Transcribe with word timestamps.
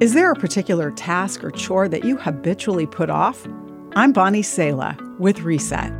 Is 0.00 0.14
there 0.14 0.32
a 0.32 0.34
particular 0.34 0.90
task 0.92 1.44
or 1.44 1.50
chore 1.50 1.86
that 1.86 2.06
you 2.06 2.16
habitually 2.16 2.86
put 2.86 3.10
off? 3.10 3.46
I'm 3.94 4.12
Bonnie 4.12 4.40
Sala 4.40 4.96
with 5.18 5.42
Reset. 5.42 5.92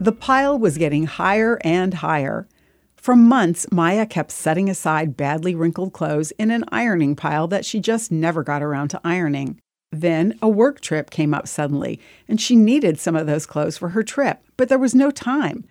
The 0.00 0.10
pile 0.10 0.58
was 0.58 0.76
getting 0.76 1.06
higher 1.06 1.60
and 1.62 1.94
higher. 1.94 2.48
For 2.96 3.14
months, 3.14 3.64
Maya 3.70 4.06
kept 4.06 4.32
setting 4.32 4.68
aside 4.68 5.16
badly 5.16 5.54
wrinkled 5.54 5.92
clothes 5.92 6.32
in 6.32 6.50
an 6.50 6.64
ironing 6.72 7.14
pile 7.14 7.46
that 7.46 7.64
she 7.64 7.78
just 7.78 8.10
never 8.10 8.42
got 8.42 8.60
around 8.60 8.88
to 8.88 9.00
ironing. 9.04 9.60
Then 9.92 10.36
a 10.42 10.48
work 10.48 10.80
trip 10.80 11.10
came 11.10 11.32
up 11.32 11.46
suddenly, 11.46 12.00
and 12.26 12.40
she 12.40 12.56
needed 12.56 12.98
some 12.98 13.14
of 13.14 13.28
those 13.28 13.46
clothes 13.46 13.78
for 13.78 13.90
her 13.90 14.02
trip, 14.02 14.42
but 14.56 14.68
there 14.68 14.80
was 14.80 14.96
no 14.96 15.12
time. 15.12 15.64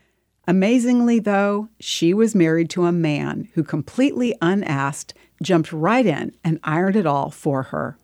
Amazingly, 0.45 1.19
though, 1.19 1.69
she 1.79 2.13
was 2.13 2.35
married 2.35 2.69
to 2.71 2.85
a 2.85 2.91
man 2.91 3.47
who 3.53 3.63
completely 3.63 4.35
unasked 4.41 5.13
jumped 5.41 5.71
right 5.71 6.05
in 6.05 6.33
and 6.43 6.59
ironed 6.63 6.95
it 6.95 7.05
all 7.05 7.29
for 7.29 7.63
her. 7.63 7.97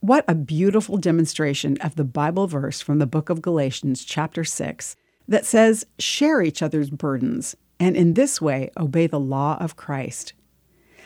What 0.00 0.24
a 0.28 0.34
beautiful 0.34 0.96
demonstration 0.96 1.76
of 1.80 1.96
the 1.96 2.04
Bible 2.04 2.46
verse 2.46 2.80
from 2.80 2.98
the 2.98 3.06
book 3.06 3.28
of 3.28 3.42
Galatians, 3.42 4.04
chapter 4.04 4.44
6, 4.44 4.96
that 5.28 5.46
says, 5.46 5.86
Share 5.98 6.42
each 6.42 6.62
other's 6.62 6.90
burdens, 6.90 7.56
and 7.78 7.96
in 7.96 8.14
this 8.14 8.40
way 8.40 8.70
obey 8.78 9.06
the 9.06 9.20
law 9.20 9.56
of 9.58 9.76
Christ. 9.76 10.32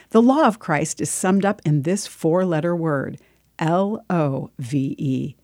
The 0.09 0.21
law 0.21 0.45
of 0.45 0.59
Christ 0.59 1.01
is 1.01 1.09
summed 1.09 1.45
up 1.45 1.61
in 1.65 1.81
this 1.81 2.07
four 2.07 2.45
letter 2.45 2.75
word, 2.75 3.17
L 3.59 4.03
O 4.09 4.51
V 4.59 4.95
E. 4.97 5.35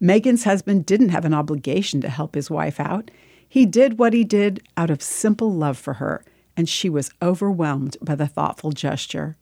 Megan's 0.00 0.44
husband 0.44 0.86
didn't 0.86 1.08
have 1.10 1.24
an 1.24 1.34
obligation 1.34 2.00
to 2.02 2.08
help 2.08 2.34
his 2.34 2.50
wife 2.50 2.78
out. 2.78 3.10
He 3.54 3.66
did 3.66 4.00
what 4.00 4.14
he 4.14 4.24
did 4.24 4.66
out 4.76 4.90
of 4.90 5.00
simple 5.00 5.52
love 5.52 5.78
for 5.78 5.94
her, 5.94 6.24
and 6.56 6.68
she 6.68 6.88
was 6.88 7.12
overwhelmed 7.22 7.96
by 8.02 8.16
the 8.16 8.26
thoughtful 8.26 8.72
gesture. 8.72 9.36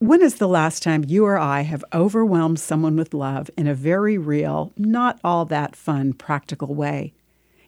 When 0.00 0.20
is 0.20 0.34
the 0.34 0.48
last 0.48 0.82
time 0.82 1.04
you 1.06 1.24
or 1.24 1.38
I 1.38 1.60
have 1.60 1.84
overwhelmed 1.94 2.58
someone 2.58 2.96
with 2.96 3.14
love 3.14 3.52
in 3.56 3.68
a 3.68 3.74
very 3.74 4.18
real, 4.18 4.72
not 4.76 5.20
all 5.22 5.44
that 5.44 5.76
fun, 5.76 6.12
practical 6.12 6.74
way? 6.74 7.14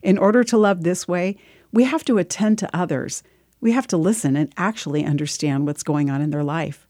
In 0.02 0.18
order 0.18 0.42
to 0.42 0.58
love 0.58 0.82
this 0.82 1.06
way, 1.06 1.36
we 1.72 1.84
have 1.84 2.04
to 2.06 2.18
attend 2.18 2.58
to 2.58 2.76
others. 2.76 3.22
We 3.60 3.70
have 3.70 3.86
to 3.86 3.96
listen 3.96 4.34
and 4.34 4.52
actually 4.56 5.04
understand 5.04 5.64
what's 5.64 5.84
going 5.84 6.10
on 6.10 6.20
in 6.20 6.30
their 6.30 6.42
life. 6.42 6.88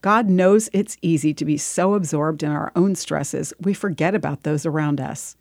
God 0.00 0.30
knows 0.30 0.70
it's 0.72 0.96
easy 1.02 1.34
to 1.34 1.44
be 1.44 1.58
so 1.58 1.92
absorbed 1.92 2.42
in 2.42 2.50
our 2.50 2.72
own 2.74 2.94
stresses 2.94 3.52
we 3.60 3.74
forget 3.74 4.14
about 4.14 4.44
those 4.44 4.64
around 4.64 4.98
us. 4.98 5.36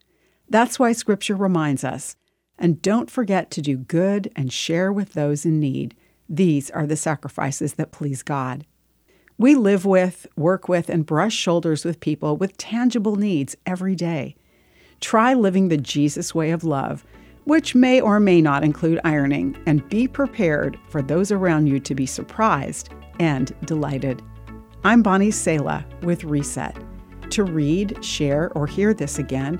That's 0.49 0.77
why 0.77 0.91
Scripture 0.91 1.37
reminds 1.37 1.85
us 1.85 2.17
and 2.57 2.81
don't 2.81 3.11
forget 3.11 3.51
to 3.51 3.61
do 3.61 3.77
good 3.77 4.31
and 4.35 4.51
share 4.51 4.91
with 4.91 5.13
those 5.13 5.45
in 5.45 5.59
need. 5.59 5.95
These 6.29 6.71
are 6.71 6.87
the 6.87 6.95
sacrifices 6.95 7.73
that 7.73 7.91
please 7.91 8.23
God. 8.23 8.65
We 9.37 9.55
live 9.55 9.85
with, 9.85 10.27
work 10.37 10.69
with, 10.69 10.89
and 10.89 11.05
brush 11.05 11.35
shoulders 11.35 11.83
with 11.83 11.99
people 11.99 12.37
with 12.37 12.57
tangible 12.57 13.17
needs 13.17 13.55
every 13.65 13.95
day. 13.95 14.35
Try 15.01 15.33
living 15.33 15.67
the 15.67 15.77
Jesus 15.77 16.33
way 16.33 16.51
of 16.51 16.63
love, 16.63 17.05
which 17.43 17.75
may 17.75 17.99
or 17.99 18.19
may 18.19 18.41
not 18.41 18.63
include 18.63 18.99
ironing, 19.03 19.57
and 19.65 19.87
be 19.89 20.07
prepared 20.07 20.79
for 20.89 21.01
those 21.01 21.31
around 21.31 21.67
you 21.67 21.79
to 21.81 21.93
be 21.93 22.05
surprised 22.05 22.89
and 23.19 23.53
delighted. 23.65 24.21
I'm 24.83 25.03
Bonnie 25.03 25.31
Sala 25.31 25.85
with 26.01 26.23
Reset. 26.23 26.77
To 27.31 27.43
read, 27.43 28.03
share, 28.03 28.51
or 28.55 28.67
hear 28.67 28.93
this 28.93 29.19
again, 29.19 29.59